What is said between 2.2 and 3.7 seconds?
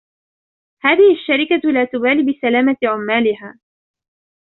بسلامة عمالها.